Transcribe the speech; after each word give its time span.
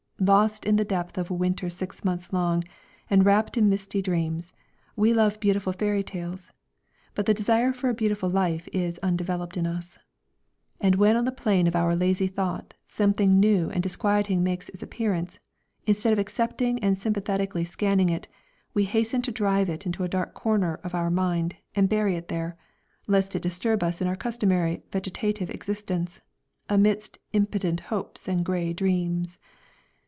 Lost 0.23 0.65
in 0.65 0.75
the 0.75 0.85
depth 0.85 1.17
of 1.17 1.31
a 1.31 1.33
winter 1.33 1.67
six 1.67 2.05
months 2.05 2.31
long, 2.31 2.63
and 3.09 3.25
wrapt 3.25 3.57
in 3.57 3.67
misty 3.69 4.03
dreams, 4.03 4.53
we 4.95 5.15
love 5.15 5.39
beautiful 5.39 5.73
fairy 5.73 6.03
tales, 6.03 6.53
but 7.15 7.25
the 7.25 7.33
desire 7.33 7.73
for 7.73 7.89
a 7.89 7.93
beautiful 7.95 8.29
life 8.29 8.67
is 8.71 8.99
undeveloped 8.99 9.57
in 9.57 9.65
us. 9.65 9.97
And 10.79 10.93
when 10.93 11.15
on 11.17 11.25
the 11.25 11.31
plane 11.31 11.65
of 11.65 11.75
our 11.75 11.95
lazy 11.95 12.27
thought 12.27 12.75
something 12.87 13.39
new 13.39 13.71
and 13.71 13.81
disquieting 13.81 14.43
makes 14.43 14.69
its 14.69 14.83
appearance, 14.83 15.39
instead 15.87 16.13
of 16.13 16.19
accepting 16.19 16.77
and 16.83 16.99
sympathetically 16.99 17.63
scanning 17.63 18.09
it, 18.09 18.27
we 18.75 18.83
hasten 18.85 19.23
to 19.23 19.31
drive 19.31 19.69
it 19.69 19.87
into 19.87 20.03
a 20.03 20.07
dark 20.07 20.35
corner 20.35 20.75
of 20.83 20.93
our 20.93 21.09
mind 21.09 21.55
and 21.73 21.89
bury 21.89 22.15
it 22.15 22.27
there, 22.27 22.55
lest 23.07 23.35
it 23.35 23.41
disturb 23.41 23.81
us 23.81 24.01
in 24.01 24.07
our 24.07 24.15
customary 24.15 24.83
vegetative 24.91 25.49
existence, 25.49 26.21
amidst 26.69 27.17
impotent 27.33 27.79
hopes 27.79 28.27
and 28.27 28.45
grey 28.45 28.71
dreams. 28.71 29.39